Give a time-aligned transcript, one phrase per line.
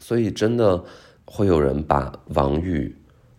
[0.00, 0.82] 所以真的
[1.24, 2.96] 会有人把王宇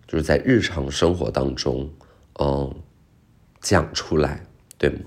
[0.07, 1.89] 就是在日常生活当中，
[2.39, 2.73] 嗯，
[3.59, 4.45] 讲出来，
[4.77, 4.99] 对吗？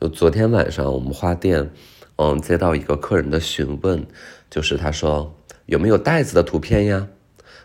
[0.00, 1.70] 就昨天晚上我们花店，
[2.16, 4.06] 嗯，接到一个客人的询问，
[4.48, 5.34] 就是他说
[5.66, 7.06] 有没有袋子的图片呀？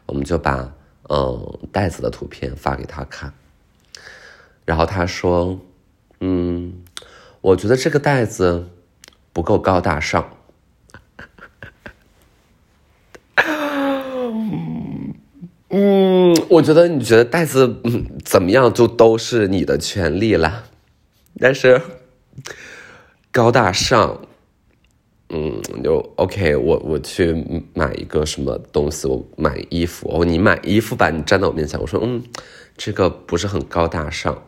[0.05, 0.73] 我们就把
[1.09, 3.31] 嗯袋子的图片发给他看，
[4.65, 5.59] 然后他说，
[6.19, 6.81] 嗯，
[7.41, 8.67] 我觉得这个袋子
[9.31, 10.35] 不够高大上。
[15.71, 20.63] 嗯，我觉得你觉得袋子嗯怎么样，就都是你的权利了。
[21.39, 21.79] 但是
[23.31, 24.19] 高大上，
[25.29, 26.55] 嗯，就 OK。
[26.55, 32.23] 我我去买一个什么东西，我买衣服，哦，你买衣服吧，你站在我面前，我说嗯，
[32.75, 34.43] 这个不是很高大上。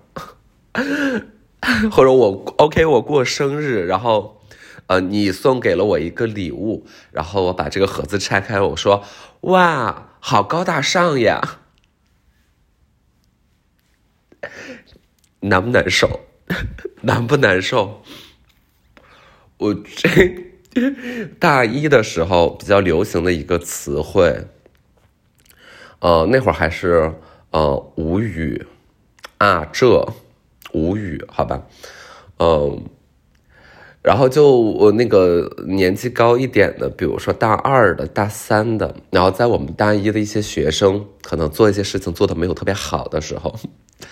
[1.91, 4.41] 或者我 OK，我过生日，然后
[4.87, 9.03] 呃，你送给了我一个礼物，然后我把这个盒子拆开，我说
[9.41, 10.07] 哇。
[10.23, 11.60] 好高大上呀，
[15.41, 16.21] 难不难受？
[17.01, 18.03] 难不难受？
[19.57, 20.09] 我这
[21.39, 24.47] 大一的时候比较流行的一个词汇，
[25.99, 27.13] 呃，那会儿还是
[27.51, 28.65] 呃无语
[29.37, 30.13] 啊，这
[30.73, 31.67] 无语，好吧，
[32.39, 32.85] 嗯。
[34.03, 43.59] 然后就我那个年纪高一点的，比如说大二的、大三的，然后在我们大一的一些学生，可能做一些事情做的没有特别好的时候，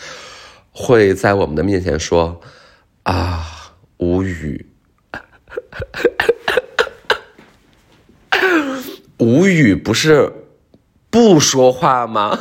[0.71, 2.39] 会在我们的面前说
[3.01, 4.67] ：“啊，无语，
[9.17, 10.31] 无语，不是
[11.09, 12.37] 不说话吗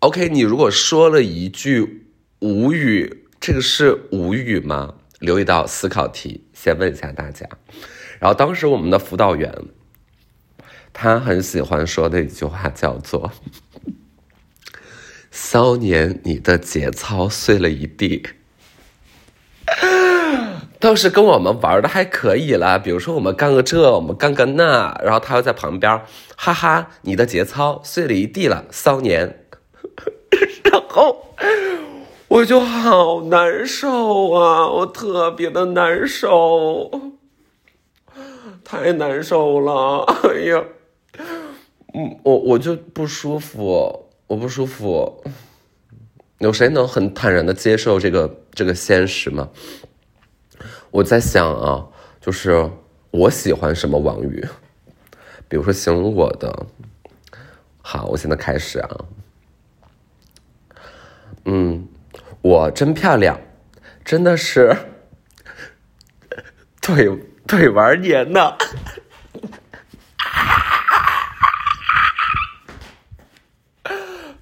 [0.00, 2.08] ？”OK，你如果说了一句
[2.40, 4.94] 无语，这个是无语吗？
[5.18, 7.48] 留一道思考题，先问一下大家。
[8.18, 9.52] 然后当时我们的辅导员，
[10.92, 13.32] 他很喜欢说的一句话叫做
[15.30, 18.28] ：“骚年，你的节操碎了一地。”
[20.80, 26.00] 倒是跟我们玩的还可以了，比如说我们干个这，我们干个那，然后他又在旁边，
[26.36, 29.44] 哈哈，你的节操碎了一地了，骚年。
[30.64, 31.34] 然后。
[32.28, 36.90] 我就好难受啊，我特别的难受，
[38.62, 40.62] 太难受了，哎呀，
[41.94, 45.24] 嗯，我我就不舒服，我不舒服，
[46.38, 49.48] 有谁能很坦然的接受这个这个现实吗？
[50.90, 51.88] 我在想啊，
[52.20, 52.70] 就是
[53.10, 54.46] 我喜欢什么王宇，
[55.48, 56.66] 比如说形容我的，
[57.80, 58.96] 好，我现在开始啊，
[61.46, 61.88] 嗯。
[62.48, 63.38] 我真漂亮，
[64.02, 64.74] 真的是
[66.80, 67.06] 腿
[67.46, 68.56] 腿玩年呢，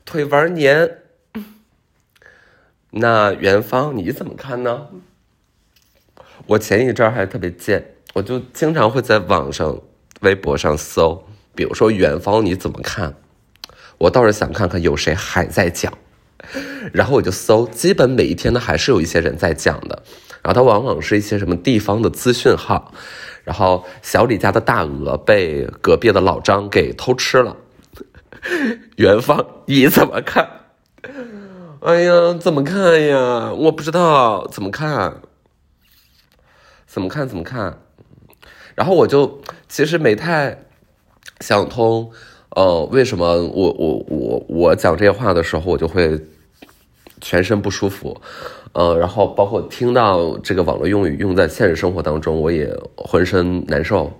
[0.04, 0.98] 腿玩年。
[2.90, 4.86] 那元芳你怎么看呢？
[6.46, 9.80] 我前一阵还特别贱，我就经常会在网上、
[10.20, 13.16] 微博上搜，比如说元芳你怎么看？
[13.98, 15.92] 我倒是想看看有谁还在讲。
[16.92, 20.02] 然后我就搜，基本每一天呢还是有一些人在讲的，
[20.42, 22.92] 然后它往往是一些什么地方的资讯号，
[23.44, 27.56] 然后小李家的大鹅被隔壁的老张给偷吃了，
[28.96, 30.48] 元芳你怎么看？
[31.80, 33.52] 哎呀，怎么看呀？
[33.52, 35.20] 我不知道怎么看，
[36.86, 37.80] 怎么看怎么看？
[38.74, 40.64] 然后我就其实没太
[41.40, 42.10] 想通，
[42.56, 43.24] 呃，为什么
[43.54, 46.18] 我我我我讲这些话的时候，我就会。
[47.18, 48.14] 全身不舒服，
[48.72, 54.12] 呃，然后包括听到这个网络用语用在现实生活当中，我也浑身难受，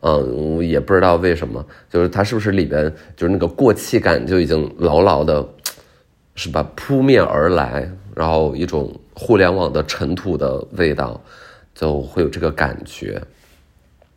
[0.00, 5.46] 嗯，也不知道为什么，就是它是不是里边就是那个过气感就已经牢牢的，
[6.34, 6.66] 是吧？
[6.74, 11.20] 扑面而来，然后一种互联网的尘土的味道，
[11.74, 13.20] 就会有这个感觉。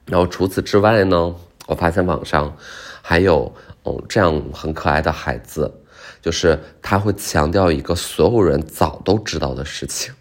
[0.06, 1.36] 然后除此之外呢，
[1.68, 2.56] 我发现网上
[3.06, 3.54] 还有
[3.84, 5.72] 哦这样很可爱的孩子。
[6.22, 10.14] 就是他会强调一个所有人早都知道的事情，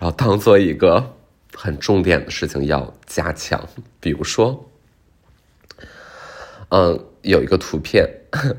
[0.00, 1.14] 后当做一个
[1.54, 3.64] 很重点的事情要加强。
[4.00, 4.68] 比如说，
[6.70, 8.04] 嗯，有一个图片，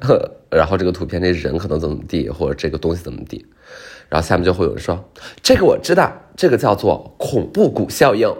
[0.50, 3.46] 然后这个图片那人可能怎么地，或者这个东西怎么地，
[4.08, 5.04] 然后下面就会有人说
[5.44, 8.34] ：“这个我知道，这个叫做恐怖谷效应。”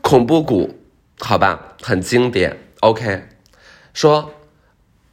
[0.00, 0.72] 恐怖谷，
[1.18, 2.58] 好吧，很经典。
[2.80, 3.28] OK。
[3.92, 4.34] 说，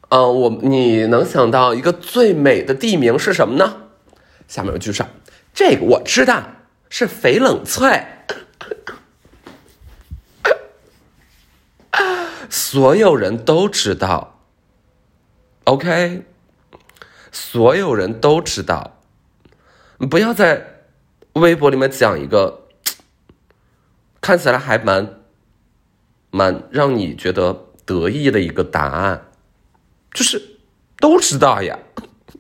[0.10, 3.84] 嗯，我你能想到一个最美的地名是什么呢？
[4.48, 5.08] 下面有句上，
[5.54, 6.44] 这个我知道
[6.90, 8.04] 是翡冷翠。
[12.50, 14.42] 所有人都知道
[15.66, 16.24] ，OK，
[17.32, 19.00] 所有人都知道，
[20.10, 20.82] 不要在
[21.34, 22.68] 微博里面讲一个
[24.20, 25.21] 看起来还蛮
[26.32, 29.30] 蛮让你觉得得意的一个答案，
[30.14, 30.58] 就是
[30.98, 31.78] 都知道呀，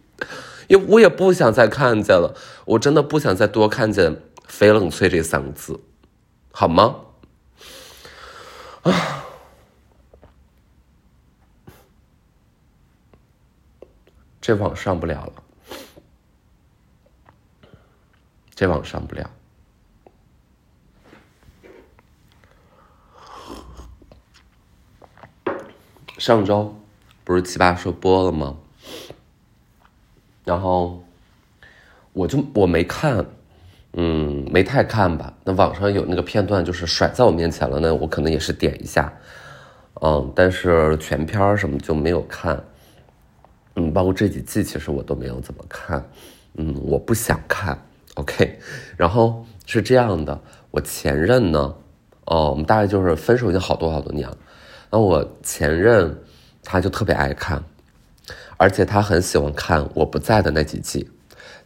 [0.68, 2.36] 因为我也不想再看见了，
[2.66, 5.80] 我真的不想再多看见“翡冷翠”这三个字，
[6.52, 6.96] 好吗？
[8.84, 9.26] 啊。
[14.42, 15.44] 这网上不了了，
[18.56, 19.30] 这网上不了。
[26.21, 26.75] 上周
[27.23, 28.56] 不是奇葩说播了吗？
[30.45, 31.03] 然后
[32.13, 33.25] 我就我没看，
[33.94, 35.33] 嗯，没太看吧。
[35.44, 39.12] 那网上有那个片段，就是甩在我面前了，那我可能也是点一下，
[40.00, 42.63] 嗯，但是全片什么就没有看。
[43.75, 46.07] 嗯，包括这几季，其实我都没有怎么看，
[46.53, 47.83] 嗯，我不想看
[48.13, 48.59] ，OK。
[48.95, 50.39] 然后是这样的，
[50.69, 51.73] 我前任呢，
[52.25, 54.38] 哦，我们大概就是分手已经好多好多年了。
[54.92, 56.16] 那我前任
[56.64, 57.64] 他就特别爱看，
[58.58, 61.10] 而且他很喜欢看我不在的那几季，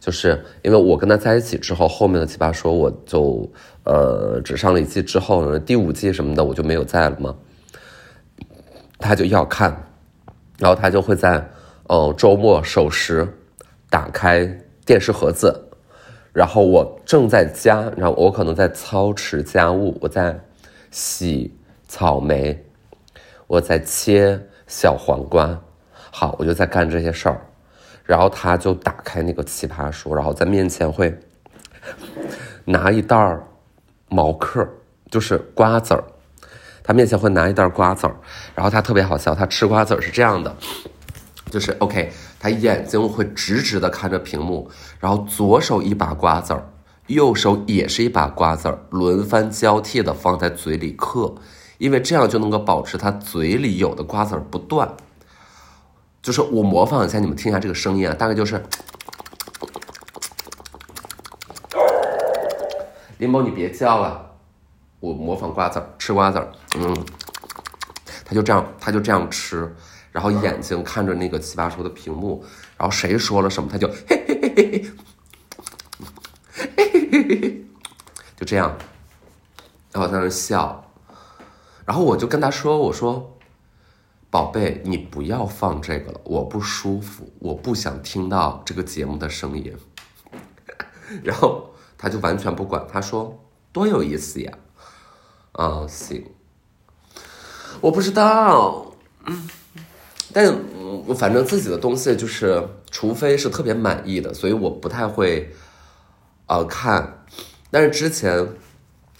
[0.00, 3.50] 就是因为我跟他在一起之后，后面的奇葩说我就
[3.84, 7.36] 呃只上了一季之后呢，第五季什么的我就没有在了嘛，
[8.98, 9.90] 他就要看，
[10.58, 11.50] 然后他就会在。
[11.88, 13.24] 哦，周末守时，
[13.88, 14.44] 打开
[14.84, 15.68] 电视盒子，
[16.32, 20.36] 然后我正在家，然后我可能在操持家务，我在
[20.90, 21.54] 洗
[21.86, 22.65] 草莓，
[23.46, 25.58] 我在切小黄瓜，
[26.10, 27.40] 好，我就在干这些事儿，
[28.04, 31.16] 然后他就打开那个奇葩说，然后在面前会
[32.64, 33.46] 拿一袋儿
[34.08, 34.66] 毛克，
[35.10, 36.02] 就是瓜子儿，
[36.82, 38.16] 他面前会拿一袋瓜子儿，
[38.54, 40.54] 然后他特别好笑，他吃瓜子儿是这样的。
[41.48, 44.68] 就是 OK，他眼睛会直直的看着屏幕，
[44.98, 46.68] 然后左手一把瓜子儿，
[47.06, 51.32] 右手也是一把瓜子儿，轮番交替的放在嘴里嗑，
[51.78, 54.96] 因为这样就能够保持他嘴里有的瓜子儿不断。
[56.22, 58.60] 就是我模仿一下，你们听一下这个声音啊，大概就是，
[63.18, 64.34] 林某你别叫了，
[64.98, 67.06] 我模仿瓜子儿吃瓜子儿，嗯，
[68.24, 69.72] 他就这样，他就这样吃。
[70.10, 72.42] 然后眼睛看着那个奇葩说的屏幕，
[72.78, 74.82] 然后谁说了什么，他就嘿嘿嘿嘿
[76.56, 77.66] 嘿，嘿嘿嘿嘿，
[78.34, 78.74] 就这样，
[79.92, 80.85] 然后在那笑，
[81.86, 83.38] 然后我就跟他说：“我说，
[84.28, 89.74] 宝贝，你不要放这个了，我不舒服，我不想听到这个节目的声音。
[91.22, 93.42] ”然后他就完全不管，他说
[93.72, 94.52] ：“多有意思呀！”
[95.52, 96.22] 啊，行，
[97.80, 98.92] 我不知道，
[99.24, 99.48] 嗯。
[100.32, 100.54] 但
[101.06, 105.50] 我反正自己的东西就是，除非是特别满意的，所以我不太会，
[106.46, 107.24] 呃看。
[107.70, 108.46] 但是之前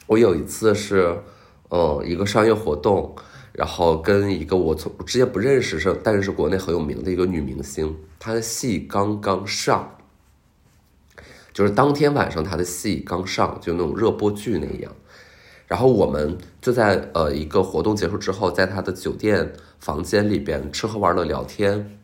[0.06, 1.22] 我有一次是，
[1.68, 3.14] 呃一个商业活动，
[3.52, 9.98] 然后跟一个我从之前不认识是，但是是国内很有名的一个女明星，她的戏刚刚上，
[11.52, 14.92] 就是当天晚上她的戏刚上，就那种热播剧那样。
[15.66, 21.98] 然后我们就在呃一个活动结束之后，在他的酒店房间里边吃喝玩乐聊天，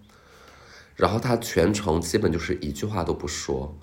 [0.97, 3.79] 然后他全程基本就是一句话都不说，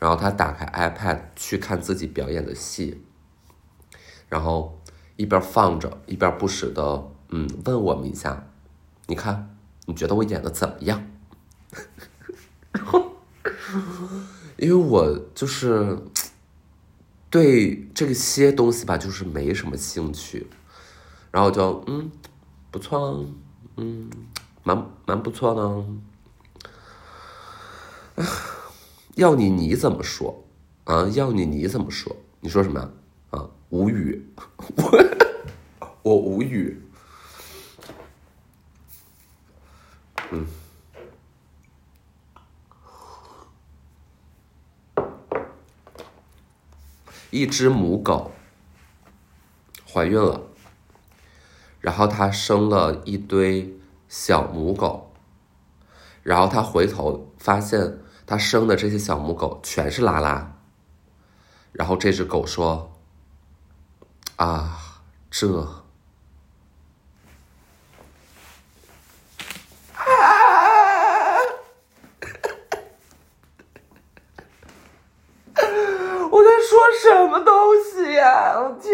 [0.00, 3.04] 然后他打开 iPad 去看自己表演的戏，
[4.28, 4.79] 然后
[5.20, 8.46] 一边放着一边不时的嗯问我们一下，
[9.06, 11.04] 你看你觉得我演的怎么样？
[12.72, 13.12] 然 后
[14.56, 15.98] 因为我就是。
[17.32, 20.48] 对这些东西吧，就是没什么兴趣，
[21.30, 22.10] 然后就嗯，
[22.72, 23.24] 不错，
[23.76, 24.10] 嗯，
[24.64, 25.84] 蛮蛮不错的。
[29.14, 30.42] 要你你怎么说
[30.82, 31.06] 啊？
[31.14, 32.16] 要你你怎么说？
[32.40, 32.90] 你说什么啊？
[33.70, 34.26] 无语，
[34.76, 35.04] 我
[36.02, 36.82] 我无语，
[40.32, 40.46] 嗯。
[47.30, 48.32] 一只母狗
[49.88, 50.42] 怀孕了，
[51.78, 53.72] 然后它生了一堆
[54.08, 55.12] 小母狗，
[56.24, 60.56] 然后它回头发现它生的这些小母狗全是拉拉，
[61.70, 62.89] 然后这只狗说
[64.40, 65.56] ：“啊，这 我
[76.42, 78.58] 在说。”什么东西呀！
[78.60, 78.92] 我天！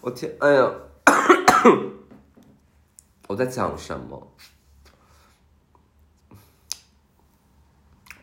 [0.00, 0.70] 我我天，哎呀，
[3.28, 4.32] 我在讲什么？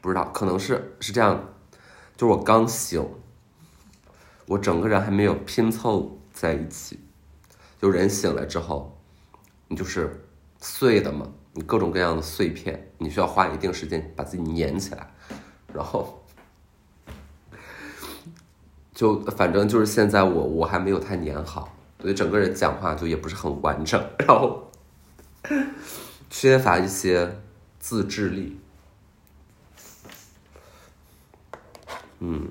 [0.01, 1.53] 不知道，可能是是这样，
[2.17, 3.01] 就是我刚醒，
[4.47, 6.99] 我整个人还没有拼凑在一起。
[7.81, 8.97] 就人醒来之后，
[9.67, 10.25] 你就是
[10.59, 15.13] 碎的嘛，你各种各样的碎片，你需要花一定时间把自己粘起来，
[15.73, 16.21] 然后。
[18.93, 24.71] 就反正就是现在我我还没有太粘好，所以整个人讲话就也不是很完整，然后
[26.29, 27.41] 缺乏一些
[27.77, 28.57] 自制力。
[32.19, 32.47] 嗯，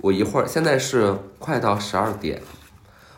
[0.00, 2.42] 我一会儿现在是快到十二点，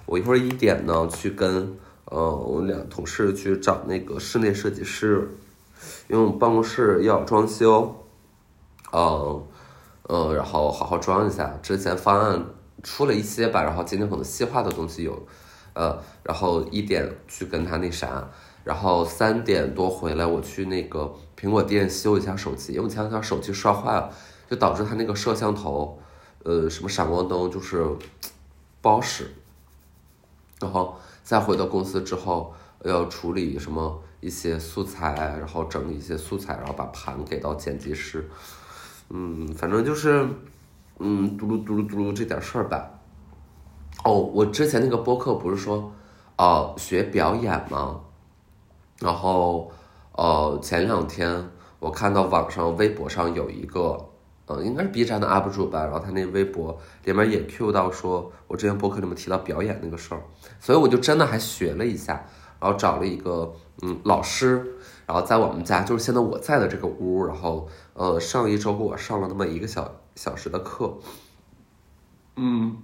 [0.07, 5.29] 我一会儿一点呢去跟呃我俩同事去找那个室内设计师，
[6.09, 8.05] 因为我们办公室要装修，
[8.93, 9.45] 嗯。
[10.11, 11.59] 嗯，然后好好装一下。
[11.63, 12.43] 之前方案
[12.83, 15.27] 出了一些吧，然后今天可能细化的东西有，
[15.75, 18.27] 呃，然后一点去跟他那啥，
[18.65, 24.11] 然后三点多回来，我去那个苹果店修一下手机，因为前两天手机摔坏了，
[24.49, 26.01] 就导致它那个摄像头，
[26.45, 27.85] 呃，什么闪光灯就是
[28.81, 29.31] 不好使。
[30.61, 32.53] 然后再回到公司之后，
[32.85, 38.29] 要处理什么一些素材，然后整理一些素材，然后把盘给到剪辑师。
[39.09, 40.29] 嗯，反正就是，
[40.99, 42.91] 嗯，嘟噜嘟噜嘟噜这点事儿吧。
[44.05, 45.93] 哦，我之前那个播客不是说，
[46.37, 48.01] 哦，学表演吗？
[49.01, 49.71] 然后，
[50.13, 54.09] 呃，前两天我看到网上微博上有一个，
[54.49, 60.23] 呃，应该是 B 站的 UP 主吧，然后他那微博里面也 Q 到说，我之前博客里面提到表演那个事儿，
[60.59, 62.27] 所以我就真的还学了一下，
[62.59, 64.75] 然后找了一个嗯老师。
[65.07, 70.99] 然后在我们家，就是现在我在的这个屋，然后呃，上一周给我上了那么一个小小时的课，
[72.37, 72.77] 嗯，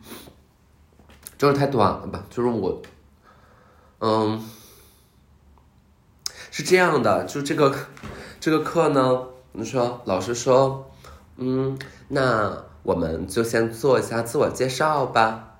[1.37, 2.25] 就是太短了吧？
[2.31, 2.81] 就是我，
[3.99, 4.43] 嗯，
[6.51, 7.75] 是这样的，就这个
[8.41, 10.91] 这个课呢，你说老师说，
[11.37, 15.51] 嗯，那我们就先做一下自我介绍吧。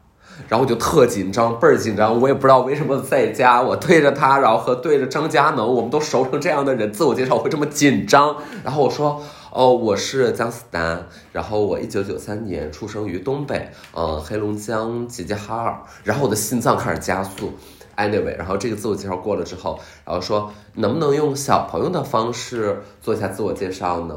[0.49, 2.21] 然后我就特紧张，倍儿紧张。
[2.21, 8.35] 我也不知道为什么在家，我对着他，然后和对着张佳能，我们都熟成这样的人，自我介绍会这么紧张。
[8.65, 17.53] 然后我说：“哦，我是姜思达，然后我一九九三年出生于东北，嗯，黑龙江齐齐哈尔。”然后我的心脏开始加速。
[17.97, 24.17] Anyway，然后这个自我介绍过了之后，然后说能不能用小朋友的方式做一下自我介绍呢？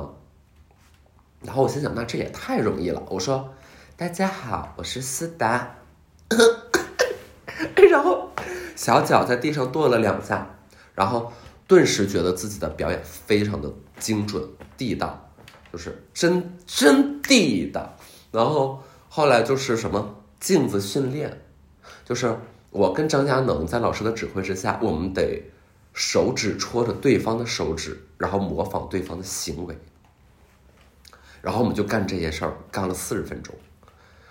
[1.48, 3.02] 然后我心想，那这也太容易了。
[3.10, 3.54] 我说
[3.96, 5.78] ：“大家好，我是思达。”
[7.90, 8.30] 然后
[8.76, 10.58] 小脚在地上跺了两下，
[10.94, 11.32] 然后
[11.66, 14.44] 顿时觉得自己的表演非常的精准
[14.78, 15.32] 地道，
[15.72, 17.96] 就是真真地道。
[18.30, 21.42] 然后后来就是什么镜子训练，
[22.04, 22.38] 就是
[22.72, 25.42] 我跟张佳能在老师的指挥之下，我们得
[25.94, 29.78] 手指戳着对方的手指，然后模仿对方的行为，
[31.42, 33.56] 然后我们就干这些事儿，干了四十分钟。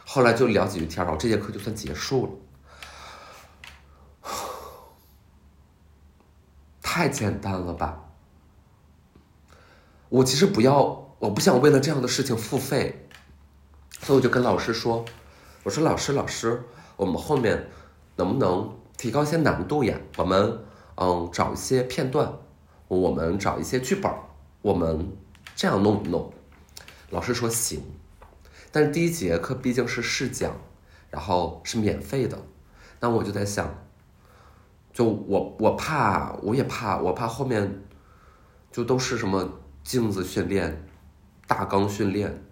[0.04, 2.32] 后来就聊几句天然后这节课就算结束了。
[6.80, 8.04] 太简单了吧？
[10.08, 13.08] 我其实不要，我不想为了这样的事情付费，
[14.00, 15.04] 所以我就跟老师说
[15.64, 16.62] ：“我说老师，老师，
[16.96, 17.68] 我们后面
[18.14, 19.98] 能不能提高一些难度呀？
[20.16, 22.32] 我们嗯，找一些片段，
[22.88, 24.10] 我们找一些剧本，
[24.62, 25.14] 我们
[25.56, 26.32] 这样弄一弄。”
[27.10, 27.82] 老师说行。
[28.72, 30.54] 但是第一节课毕竟是试讲，
[31.10, 32.38] 然后是免费的，
[33.00, 33.72] 那我就在想，
[34.92, 37.82] 就我我怕，我也怕，我怕后面
[38.70, 40.86] 就都是什么镜子训练、
[41.46, 42.44] 大缸训练，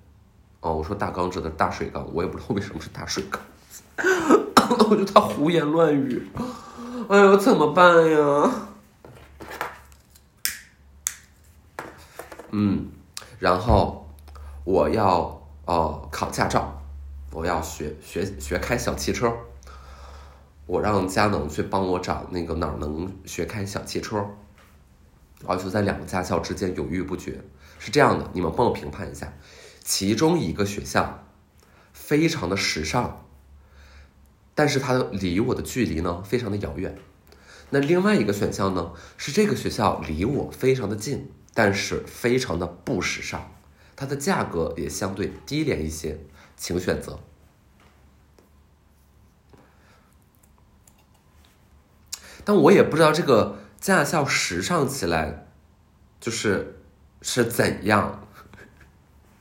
[0.61, 3.43] 哦，我说大缸指的大水缸，我也不知道为什么是大水缸，
[4.89, 6.27] 我就他胡言乱语，
[7.11, 8.51] 哎呦怎么办呀？
[12.53, 12.89] 嗯，
[13.39, 14.04] 然后
[14.65, 15.41] 我要。
[15.67, 16.79] 呃，考驾照，
[17.33, 19.35] 我要学学学开小汽车。
[20.67, 24.17] 我让佳能去帮我找那个哪儿能学开小汽车，
[25.41, 27.41] 然后就在两个驾校之间犹豫不决。
[27.79, 29.33] 是这样的，你们帮我评判一下，
[29.83, 31.25] 其中一个学校
[31.95, 33.25] 非常的时尚，
[34.55, 36.99] 但是它离我的距离呢非常的遥远。
[37.71, 43.54] 那另外一个选项呢是这个学校离我非常的近，但是非常的不时尚。
[43.97, 46.19] 它的价格也相对低廉一些，
[46.57, 47.21] 请选择。
[52.45, 55.47] 但我也不知道这个驾校时尚起来，
[56.21, 56.83] 就是
[57.23, 58.27] 是怎样，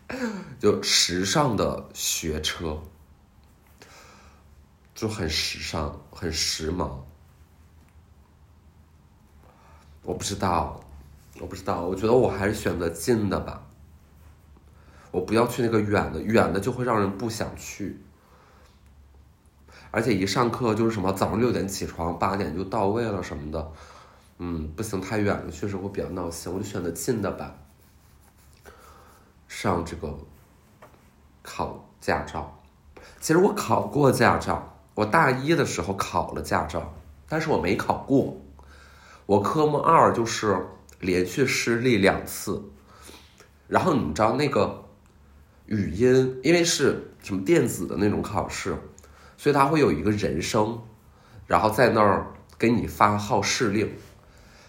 [0.58, 2.82] 就时尚的学车，
[4.96, 7.00] 就很时尚，很时髦。
[10.04, 10.82] 我不知道，
[11.40, 13.68] 我不知道，我觉得我还是选择近的吧。
[15.14, 18.02] 我不要去那个远的，远的就会让人不想去。
[19.92, 23.72] 而且一上课就是什么早上六点起床，八点就到位了什么的，
[24.40, 26.52] 嗯，不行，太远了，确实会比较闹心。
[26.52, 27.56] 我就选择近的吧。
[29.48, 30.18] 上这个
[31.44, 32.60] 考驾照，
[33.20, 36.92] 其实我考过驾照，我大一的时候考了驾照，
[37.30, 38.42] 但是我没考过。
[39.28, 40.58] 我科目二就是
[41.00, 42.64] 连续失利两次，
[43.68, 44.83] 然后你知道那个
[45.66, 48.78] 语音，因为是什么电子的那种考试。
[49.36, 50.82] 所以他会有一个人声，
[51.48, 52.28] 然后在那儿
[52.58, 53.92] 给你发号施令，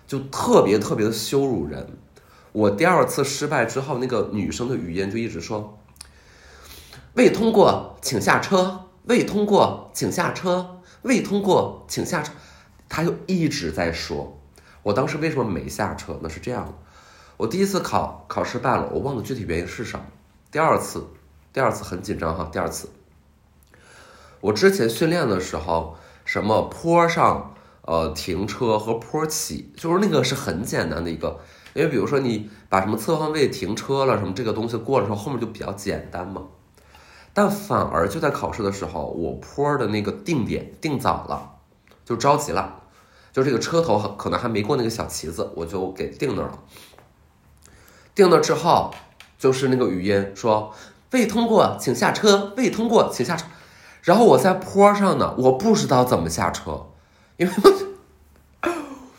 [0.07, 1.97] 就特别特别的羞辱人。
[2.51, 5.79] 我第二次失败之后，那个女生的语音就一直说
[7.15, 12.33] ：“未通过，请下车；未通过，请下车；未通过，请下车。”
[12.89, 14.41] 他就一直在说。
[14.83, 16.19] 我当时为什么没下车？
[16.23, 16.75] 那是这样的，
[17.37, 20.05] 我第一次考考失败了，我忘了具体原因是什么。
[20.55, 21.05] 第二次，
[21.53, 22.89] 第二次很紧张哈，第二次。
[24.41, 31.41] 我之前训练的时候，什么坡上呃停车和坡起，就是那个是很简单的一个，
[31.75, 36.45] 因为比如说你把什么侧方位停车了什么这个东西过了之后，后面就比较简单嘛。
[37.33, 41.57] 但反而就在考试的时候，我坡的那个定点定早了，
[42.05, 42.81] 就着急了，
[43.33, 46.61] 就这个车头可能还没过那个小旗子，我就给定那儿了。
[48.15, 48.95] 定那之后，
[49.45, 50.73] 就是那个语音说
[51.13, 53.45] 未通过，请下车；未通过，请下车。
[54.01, 56.87] 然后我在坡上呢，我不知道怎么下车，
[57.37, 57.53] 因为，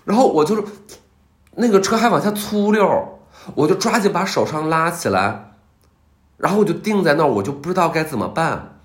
[0.04, 0.64] 然后我就是
[1.52, 3.20] 那个车还往下粗溜，
[3.54, 5.52] 我就抓紧把手上拉起来，
[6.38, 8.80] 然后我就定在那儿，我就不知道该怎么办，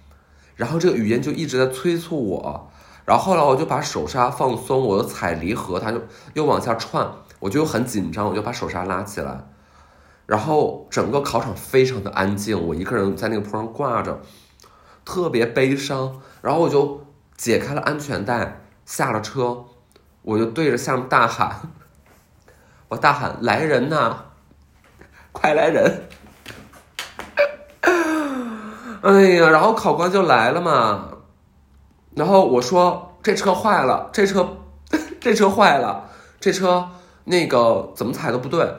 [0.56, 2.70] 然后这个语音就一直在催促我，
[3.06, 6.02] 然后后来我就把手刹放松，我又踩离合，它就
[6.34, 9.47] 又往下窜，我就很紧张，我就把手刹拉起来，
[10.30, 14.21] 然后整个考场非常的安静，我一个人在那个坡上挂着。
[15.04, 17.04] 特别悲伤，然后我就
[17.36, 19.64] 解开了安全带，下了车，
[20.23, 21.62] 我就对着下面大喊
[22.90, 24.26] ：“我大喊来人呐，
[25.32, 26.04] 快来人！”
[29.02, 31.08] 哎呀，然后考官就来了嘛，
[32.14, 34.49] 然后我说：“这车坏了，这车，
[35.21, 36.88] 这车坏了，这车
[37.25, 38.73] 那个怎么踩都不对。”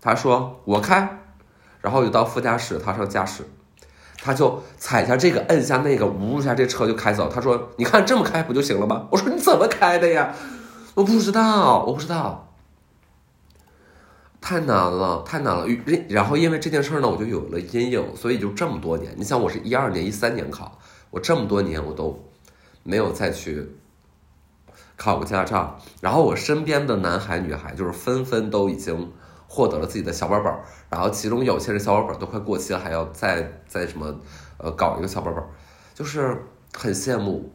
[0.00, 1.18] 他说：“我开。”
[1.80, 3.44] 然后就到副驾驶，他上驾驶。
[4.20, 7.28] 他就踩下这个，摁下那个，呜一下，这车就开走。
[7.28, 10.34] 他说：“你看这么开不就行了吗？”我说：“你怎么开的呀？”
[10.94, 12.52] 我不知道，我不知道，
[14.40, 15.66] 太难了，太难了。
[16.08, 19.14] 然后因为这件事呢，我就有了阴影，所以就这么多年。
[19.16, 20.80] 你想，我是一二年、一三年考，
[21.10, 22.28] 我这么多年我都
[22.82, 23.76] 没有再去
[24.96, 25.78] 考个驾照。
[26.00, 29.12] 然后我身边的男孩女孩就是纷纷都已经。
[29.50, 30.54] 获得了自己的小本本，
[30.90, 34.14] 然后其中有些人小本本都快过期了，还要再再什么，
[34.58, 35.42] 呃，搞一个小本本，
[35.94, 37.50] 就是很羡慕，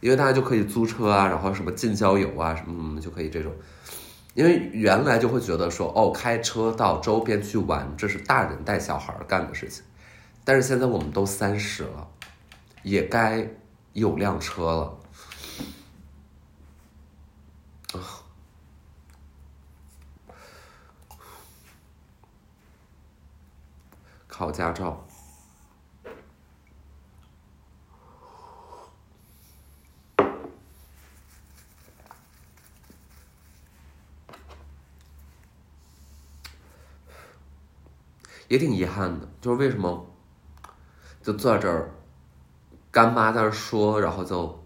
[0.00, 3.52] 因为大家就可以租车啊，然后什么近郊游啊，什么什么就可以这种，
[4.32, 9.84] 因为原来就会觉得说，哦，开车到周边去玩，这是大人带小孩干的事情，
[10.44, 12.08] 但是现在我们都三十了，
[12.82, 13.46] 也该
[13.92, 14.98] 有辆车了，
[24.38, 25.04] 考驾照，
[38.46, 39.28] 也挺遗憾的。
[39.40, 40.08] 就是为什么，
[41.20, 41.90] 就坐在这儿，
[42.92, 44.64] 干妈在那说，然后就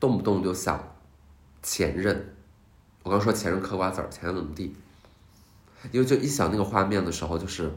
[0.00, 0.96] 动不动就想
[1.62, 2.34] 前任。
[3.04, 4.74] 我刚说前任嗑瓜子儿，前任怎么地？
[5.92, 7.72] 因为就一想那个画面的时候，就是。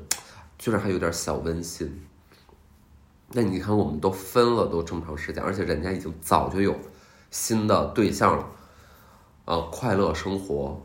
[0.60, 2.06] 居然还有点小温馨。
[3.32, 6.76] 那你看，我们都分了都这么长时间，而且人家已经早就有
[7.32, 8.46] 新的对象了，
[9.46, 10.82] 呃，快乐生活。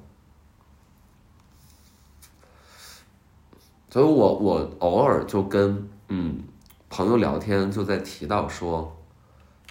[3.90, 6.42] 所以我我偶尔就跟嗯
[6.90, 8.94] 朋友聊天，就在提到说，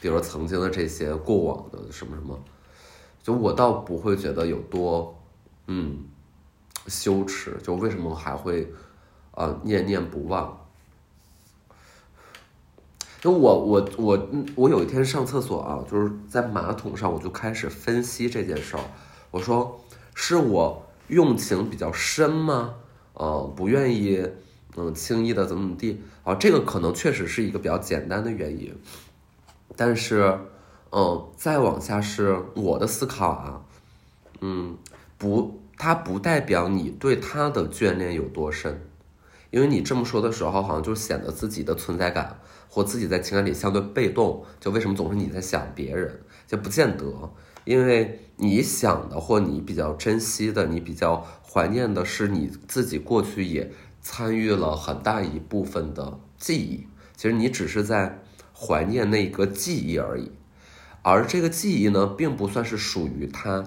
[0.02, 2.44] 比如曾经的这些过往的什么什么，
[3.22, 5.16] 就我倒不会觉得有多
[5.68, 6.06] 嗯
[6.88, 8.74] 羞耻，就为什么还会。
[9.34, 10.60] 啊，念念不忘。
[13.22, 18.84] 那我我我我有一天上厕所啊，就是在马桶上，我就开始分析这件事儿。
[19.32, 19.80] 我说，
[20.14, 22.76] 是我用情比较深吗？
[23.14, 24.28] 呃，不愿意
[24.76, 28.76] 嗯，轻易的怎么怎么地啊，这个可能确实是一个比较简单的原因，
[29.76, 30.40] 但是，
[30.92, 33.62] 嗯，再往下是我的思考啊，
[34.42, 34.76] 嗯，
[35.18, 38.82] 不，它不代表你对他的眷恋有多深，
[39.54, 47.06] 因为你这么说的时候，好像就显得自己的存在感或自己在情感里相对被动，就为什么总是你在想别人，就不见得，
[47.64, 53.72] 因为你想的或你比较珍惜的，你比较怀念的是你自己过去也。
[54.06, 56.86] 参与了很大一部分的记忆，
[57.16, 58.20] 其实你只是在
[58.54, 60.30] 怀念那个记忆而已，
[61.02, 63.64] 而这个记忆呢，并不算是属于他。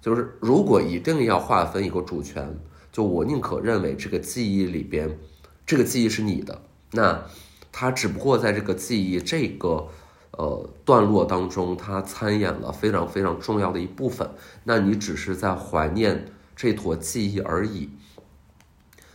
[0.00, 2.58] 就是如果一定要划分一个主权，
[2.98, 5.16] 就我宁可认为这个记忆里边，
[5.64, 7.22] 这个记忆是你的，那
[7.70, 9.86] 他只不过在这个记忆这个
[10.32, 14.28] 呃段落当中，他参演了非常非常重要的一部分，
[14.64, 16.24] 那你只是在怀念
[16.56, 17.88] 这坨记忆而已。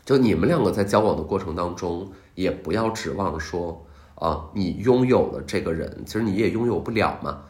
[0.06, 7.44] 就你们两个在交往的过程当中，也不要指望说啊，你拥有了这个人，其实你也拥有不了嘛。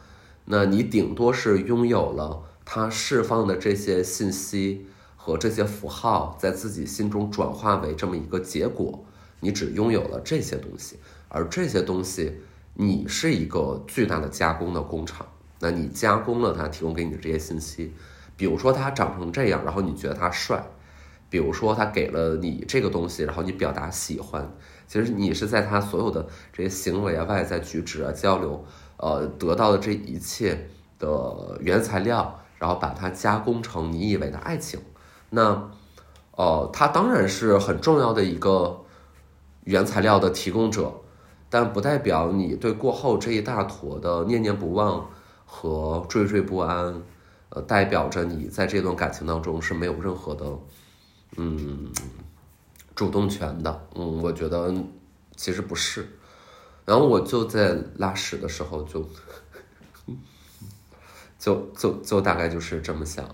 [0.46, 4.86] 那你顶多是拥有了他释放的这些信息
[5.24, 9.02] 和这些符号，在自己心中转化为这么一个结果。
[9.40, 12.40] 你只拥有了这些东西，而这些东西，
[12.74, 15.26] 你是一个巨大的加工的工厂。
[15.60, 17.94] 那你加工了他提供给你的这些信息，
[18.36, 20.62] 比如说他长成这样，然后你觉得他帅。
[21.30, 24.54] 比如说，他给了你这个东西，然后你表达喜欢，
[24.86, 28.62] 其实你是在他所有的这些行为啊、外在举止啊、交流，
[28.98, 34.78] 呃，得到的这一切的原材料，然后把它加工成你以为的爱情。
[35.34, 35.70] 那，
[36.36, 38.84] 呃，他当然是很重要的一个
[39.64, 40.92] 原材料的提供者，
[41.50, 45.10] 但不代表你对过后这一大坨的念念不忘
[45.44, 47.02] 和惴惴不安，
[47.48, 50.46] 呃，代表着你在这段感情当中是没有任何的。
[51.36, 51.90] 嗯，
[52.94, 54.72] 主动权的，嗯，我觉得
[55.34, 56.08] 其实不是。
[56.84, 59.08] 然后我就在拉屎的时候就，
[61.38, 63.24] 就就就大概就是这么想。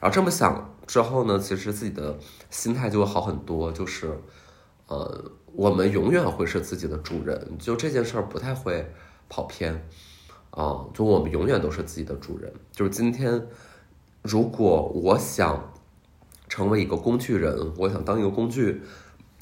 [0.00, 2.18] 然后这么想之后呢，其实自己的
[2.50, 3.70] 心态就会好很多。
[3.70, 4.18] 就是，
[4.88, 8.84] 呃，我们永远会是自己的主人，就这件事儿不太会
[9.28, 9.72] 跑偏。
[10.50, 12.52] 啊，就我们永远都是自己的主人。
[12.72, 13.46] 就是今天，
[14.22, 15.72] 如果我想。
[16.50, 18.80] 成为一个工具人，我想当一个工具，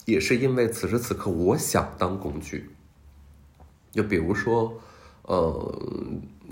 [0.06, 2.68] 也是因为此时此刻我想当工具。
[3.92, 4.74] 就比如说，
[5.26, 5.78] 呃，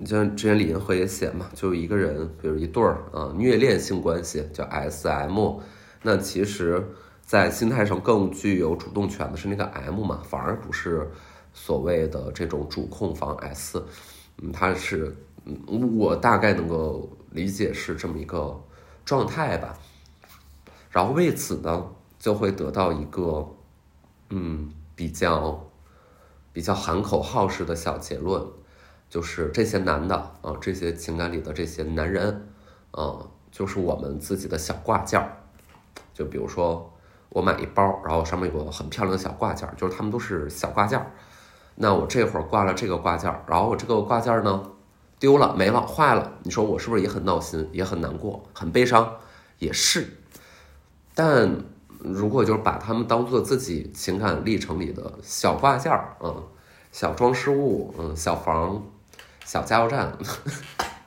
[0.04, 5.60] 像之前李银河也写嘛，就一个人，比如一对儿啊，虐恋性关系叫 S M，
[6.02, 6.84] 那其实，
[7.22, 11.08] 在心态上更具有主动权的是那个 M 嘛，反而不是
[11.52, 13.82] 所谓的这种主控方 S，
[14.42, 15.16] 嗯，他是，
[15.96, 18.60] 我大概能够理解是这么一个
[19.04, 19.78] 状态吧。
[20.90, 23.48] 然后为此呢，就会得到一个，
[24.30, 25.70] 嗯，比较
[26.52, 28.44] 比较喊口号式的小结论，
[29.14, 32.48] 就是这些男的啊，这些情感里的这些男人，
[32.90, 35.37] 啊，就是我们自己的小挂件儿。
[36.12, 36.92] 就比如说
[37.29, 41.12] 我买一包，然后上面有个很漂亮的小挂件儿，就是他们都是小挂件儿。
[41.77, 44.68] 那我这会儿挂了这个挂件儿，然后我这个挂件儿呢
[45.20, 49.18] 丢了、没了、坏了，你说我是不是也很闹心、也很难过、很悲伤？
[49.61, 50.09] 也是。
[51.14, 51.62] 但
[52.00, 56.42] 如果就是把他们当做自己情感历程里的小挂件儿，嗯，
[56.90, 58.83] 小装饰物，嗯，小房，
[59.44, 60.16] 小加油站，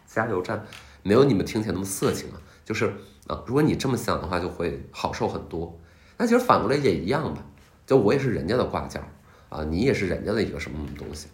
[0.06, 0.65] 加油站，
[1.04, 2.41] 没有你们听起来那么色情啊。
[2.63, 2.86] 就是
[3.28, 5.78] 啊，如果你这么想的话，就会好受很多。
[6.17, 7.43] 那其实反过来也一样吧，
[7.86, 9.02] 就我也是人家的挂件
[9.50, 11.28] 啊，你也是人家的一个什么什么东西，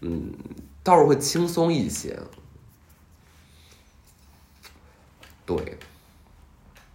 [0.00, 0.32] 嗯，
[0.82, 2.18] 倒是会轻松一些。
[5.46, 5.78] 对。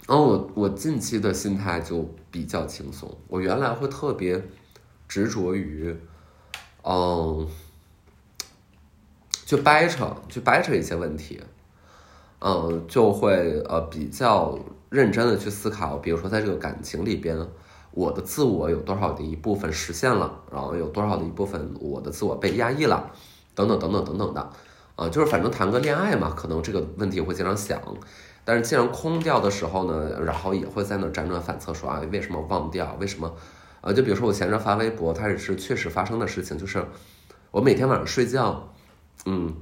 [0.07, 3.15] 然后我我近期的心态就比较轻松。
[3.27, 4.43] 我原来会特别
[5.07, 5.95] 执着于，
[6.81, 7.47] 嗯，
[9.49, 11.41] 去掰扯，去掰扯一些问题，
[12.39, 14.55] 嗯，就会呃比较
[14.91, 15.97] 认真的去思考。
[15.97, 17.35] 比如说，在这个感情里边，
[17.89, 23.09] 我的自我有多少的一部分实现了，然后有多少的一部分我的自我被压抑了，
[23.55, 24.51] 等等等等等等的，
[24.95, 27.81] 啊，就是反正谈个恋爱嘛，可能这个问题会经常想。
[28.45, 32.95] 但是既然空掉的时候呢，然后也会在那辗转反侧，说啊，为什么忘掉？
[32.99, 33.33] 为什么？
[33.81, 36.85] 呃，就比如说我前阵发微博，它也是确实发生的事情，就是
[37.49, 38.71] 我每天晚上睡觉，
[39.25, 39.55] 嗯，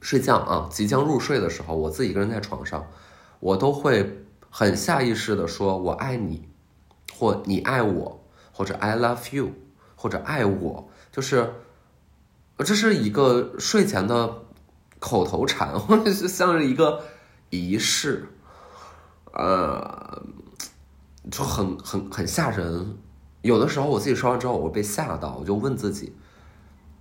[0.00, 2.86] 睡觉啊，即将入睡的时候，我自己一个人在床上，
[3.40, 6.48] 我都会很下意识的说“我爱你”
[7.16, 9.52] 或“你爱我”或者 “I love you”
[9.96, 11.54] 或者“爱我”，就是
[12.58, 14.42] 这是一个睡前的
[14.98, 17.02] 口头禅，或者是像是一个。
[17.50, 18.28] 仪式，
[19.32, 20.22] 呃，
[21.30, 22.98] 就很很很吓人。
[23.40, 26.14] 有的时候我自己说完之后，我被吓到，我就问自己：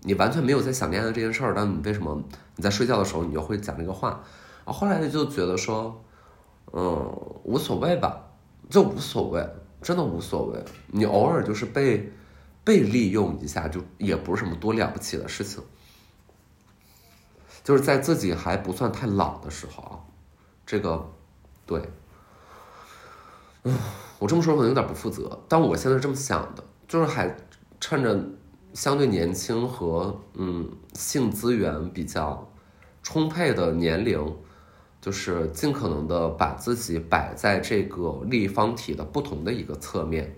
[0.01, 2.21] 你完全没有在想恋爱这件事儿，但你为什么
[2.55, 4.23] 你在睡觉的时候你就会讲这个话？
[4.63, 6.03] 啊，后来就觉得说，
[6.71, 7.11] 嗯，
[7.43, 8.21] 无所谓吧，
[8.69, 9.47] 就无所谓，
[9.81, 10.63] 真的无所谓。
[10.87, 12.11] 你偶尔就是被
[12.63, 15.63] 被利用一下，就也不是什么多了不起的事情。
[17.63, 19.99] 就是在自己还不算太老的时候啊，
[20.65, 21.09] 这个，
[21.65, 21.81] 对，
[23.63, 23.77] 嗯。
[24.19, 27.37] 我这么说可能有点不负责，但我现在这么想的，就是还
[27.79, 28.19] 趁着
[28.77, 32.47] 相对年轻和嗯性资源比较
[33.01, 34.35] 充沛的年龄，
[35.01, 40.35] 就是尽可能的把自己摆在这个立方体的不同的一个侧面，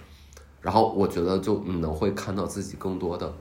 [0.62, 3.36] 然后我觉得就你能会看到自己更多的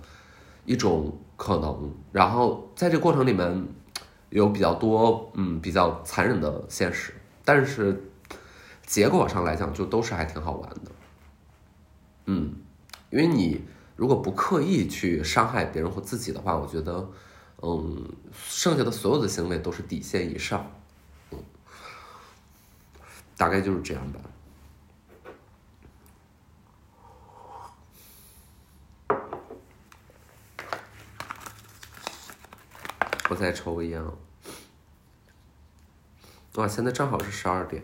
[0.64, 3.68] 一种可能，然后在这过程里面
[4.30, 8.02] 有比较多嗯比较残忍的现实，但是。
[8.84, 10.90] 结果上来讲，就都是还挺好玩的，
[12.24, 12.54] 嗯，
[13.10, 13.60] 因为你
[13.98, 17.10] 如果不刻意去伤害别人或自己的话，我觉得，
[17.60, 20.70] 嗯，剩下的所有的行为都是底线以上，
[21.32, 21.38] 嗯，
[23.36, 24.20] 大概就是这样吧。
[33.28, 34.00] 我再抽个烟，
[36.54, 37.82] 哇，现在正好是十二点。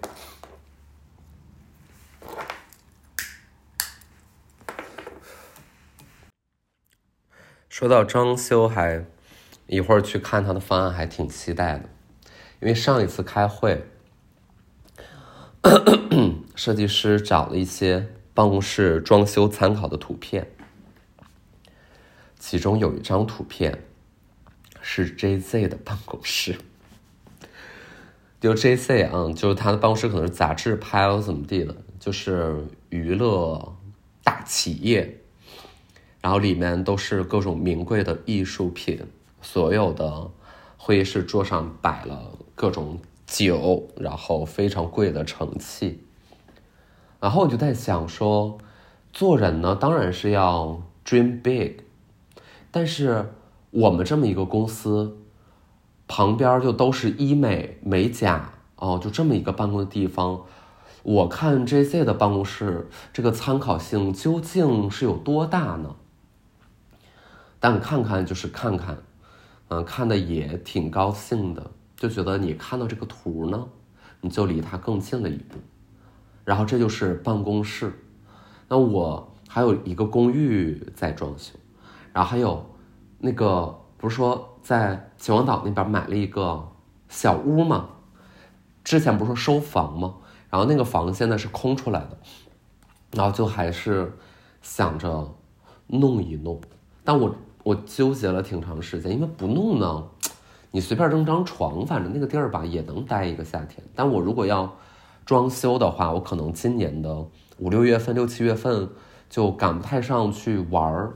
[7.77, 9.05] 说到装修，还
[9.67, 11.89] 一会儿去看他的方案，还挺期待的。
[12.61, 13.85] 因为上一次开会，
[16.55, 20.47] 设计师找了一些办公室装修参考的图片，
[22.39, 23.83] 其中有一张图片
[24.81, 26.57] 是 JZ 的办公室。
[28.41, 33.77] 就 JZ 啊，就是他的办公室可能是杂志拍了怎么地的，就是娱乐
[34.23, 35.23] 大企业。
[36.25, 38.99] 然后里面都是各种名贵的艺术品，
[39.43, 40.31] 所有的
[40.79, 46.03] 会议室桌上摆了各种酒，然后非常贵的盛器。
[47.21, 48.57] 然后我就在想说，
[49.13, 51.83] 做人呢当然是要 dream big，
[52.71, 53.31] 但是
[53.71, 55.19] 我们这么一个公司，
[56.09, 60.41] 旁边就都是医美美甲哦，就这么一个办公的地方，
[61.03, 65.97] 我看 J C 的办公室这个参考性究竟是有多大呢？
[67.65, 68.95] 但看看就是看看，
[69.69, 73.67] 嗯，看的也挺高兴的，就觉得你看到这个图呢，
[74.21, 75.57] 你就离他更近了一步。
[76.45, 77.91] 然后这就是办公室，
[78.69, 81.55] 那我还有一个公寓在装修，
[82.13, 82.67] 然后还有
[83.17, 86.71] 那个不是说在秦皇岛那边买了一个
[87.09, 87.89] 小屋吗？
[88.85, 90.17] 之前不是说收房吗？
[90.51, 92.19] 然后那个房现在是空出来的，
[93.13, 94.13] 然后就还是
[94.61, 95.35] 想着
[95.87, 96.61] 弄一弄，
[97.03, 97.35] 但我。
[97.65, 100.05] 我纠结了挺长时间，因为不弄呢，
[100.71, 103.83] 你随便扔张床，反正那个地儿吧也能待一个夏天。
[103.95, 104.71] 但我如果要
[105.25, 107.27] 装修的话，我可能今年的
[107.59, 108.91] 五六月份、六七月份
[109.31, 111.15] 就赶不太上去玩儿。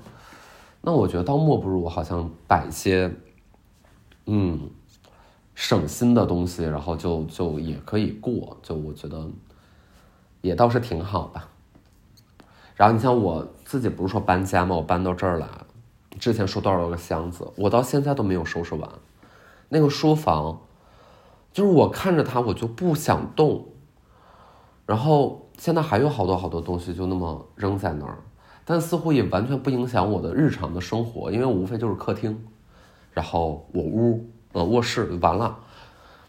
[0.80, 3.14] 那我觉得倒莫不如我好像摆一些，
[4.24, 4.70] 嗯，
[5.54, 9.28] 省心的东西，然后就就也可以过，就我觉得
[10.40, 11.46] 也倒是挺好吧。
[12.74, 14.76] 然后你像我自己不是说搬家吗？
[14.76, 15.46] 我搬到这儿来。
[16.18, 18.90] 之前说多少个箱子，我到现在都没有收拾完。
[19.68, 20.60] 那个书房，
[21.52, 23.66] 就是我看着它，我就不想动。
[24.86, 28.18] 然后现在还有好多好多东西就那么扔在那儿，
[28.64, 32.42] 但似乎也完全不影响我的日常的生活，因为我无非就是客厅，
[33.12, 35.58] 然后我屋，呃，卧室完了。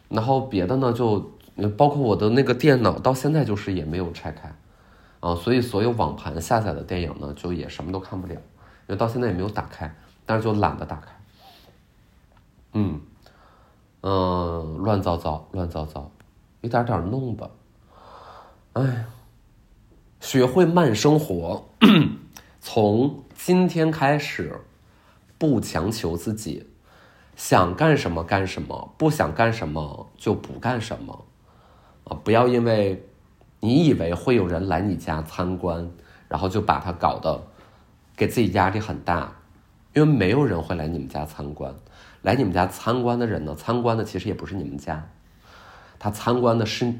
[0.09, 1.31] 然后别的呢，就
[1.77, 4.53] 包括我的那个电脑，到现在就是也没有拆开，
[5.21, 8.35] 啊，所以所有网盘下载的电影呢，就也什么都看不了。
[8.89, 11.11] 因为到现在也没有打开，但是就懒得打开。
[12.73, 12.99] 嗯，
[14.01, 16.09] 嗯，乱糟糟，乱糟糟，
[16.61, 17.47] 一点点弄吧。
[18.73, 19.05] 哎，
[20.19, 21.69] 学会慢生活，
[22.59, 24.59] 从今天开始，
[25.37, 26.67] 不强求自己，
[27.35, 31.25] 想干什么干什么，不想干什么就不干什么。
[32.05, 33.07] 啊，不要因为
[33.59, 35.91] 你以为会有人来你家参观，
[36.27, 37.39] 然后就把它搞得。
[38.19, 39.33] 给自己压力很大，
[39.93, 41.73] 因为没有人会来你们家参观。
[42.21, 45.07] 来你们家参观的人呢，参观的其实也不是你们家，
[45.97, 46.93] 他参观的是，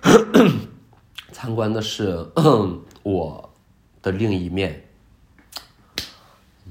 [1.30, 2.30] 参观的是
[3.04, 3.52] 我
[4.00, 4.88] 的另一面。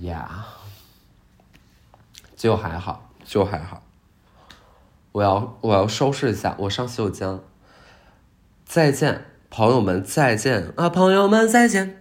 [0.02, 0.48] 呀，
[2.36, 3.84] 就还好，就还好。
[5.12, 7.40] 我要我要收拾一下，我上洗手间。
[8.66, 11.99] 再见，朋友们再见啊，朋友们再见。